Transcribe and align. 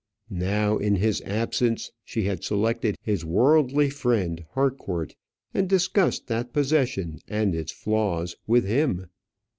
Now, 0.41 0.79
in 0.79 0.95
his 0.95 1.21
absence, 1.25 1.91
she 2.03 2.23
had 2.23 2.43
selected 2.43 2.95
his 3.03 3.23
worldly 3.23 3.91
friend 3.91 4.43
Harcourt, 4.53 5.15
and 5.53 5.69
discussed 5.69 6.25
that 6.25 6.53
possession 6.53 7.19
and 7.27 7.53
its 7.53 7.71
flaws 7.71 8.35
with 8.47 8.65
him! 8.65 9.05